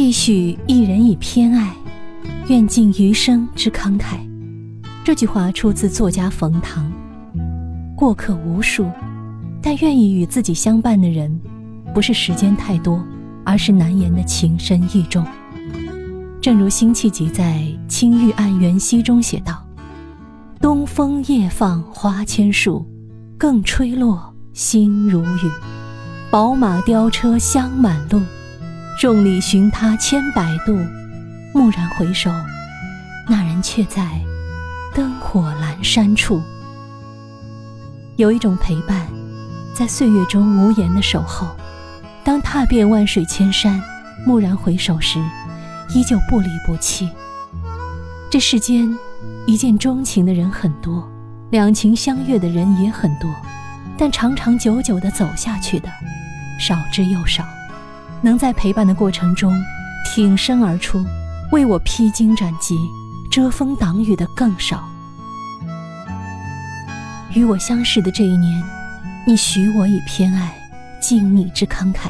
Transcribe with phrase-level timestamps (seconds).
[0.00, 1.74] 继续一人以偏爱，
[2.46, 4.14] 愿尽余生之慷慨。
[5.04, 6.88] 这句话出自作家冯唐。
[7.96, 8.88] 过客无数，
[9.60, 11.36] 但愿意与自己相伴的人，
[11.92, 13.04] 不是时间太多，
[13.44, 15.26] 而是难言的情深意重。
[16.40, 17.54] 正如辛弃疾在
[17.88, 19.66] 《青玉案·元夕》中写道
[20.62, 22.86] ：“东风夜放花千树，
[23.36, 25.50] 更吹落，星如雨。
[26.30, 28.22] 宝马雕车香满路。”
[28.98, 30.76] 众里寻他千百度，
[31.54, 32.32] 蓦然回首，
[33.28, 34.04] 那人却在
[34.92, 36.42] 灯火阑珊处。
[38.16, 39.06] 有一种陪伴，
[39.72, 41.46] 在岁月中无言的守候，
[42.24, 43.80] 当踏遍万水千山，
[44.26, 45.20] 蓦然回首时，
[45.94, 47.08] 依旧不离不弃。
[48.28, 48.92] 这世间
[49.46, 51.08] 一见钟情的人很多，
[51.52, 53.32] 两情相悦的人也很多，
[53.96, 55.88] 但长长久久的走下去的，
[56.58, 57.44] 少之又少。
[58.20, 59.52] 能在陪伴的过程中
[60.04, 61.04] 挺身而出，
[61.52, 62.76] 为我披荆斩棘、
[63.30, 64.88] 遮风挡雨的更少。
[67.34, 68.62] 与我相识的这一年，
[69.26, 70.52] 你许我以偏爱，
[71.00, 72.08] 敬你之慷慨，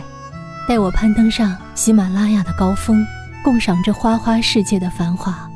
[0.66, 3.04] 带我攀登上喜马拉雅的高峰，
[3.42, 5.50] 共赏这花花世界的繁华，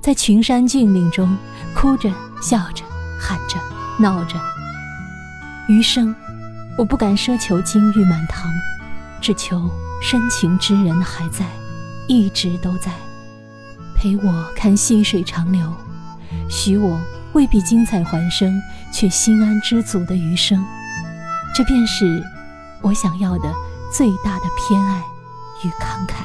[0.00, 1.36] 在群山峻岭中
[1.74, 2.84] 哭着、笑着、
[3.20, 3.58] 喊着、
[3.98, 4.40] 闹着。
[5.66, 6.14] 余生，
[6.78, 8.50] 我不敢奢求金玉满堂。
[9.24, 9.70] 只求
[10.02, 11.46] 深情之人还在，
[12.06, 12.92] 一直都在，
[13.96, 15.72] 陪我看细水长流，
[16.50, 17.00] 许我
[17.32, 18.60] 未必精彩还生，
[18.92, 20.62] 却心安知足的余生。
[21.54, 22.22] 这便是
[22.82, 23.50] 我想要的
[23.90, 25.02] 最大的偏爱
[25.64, 26.24] 与慷慨。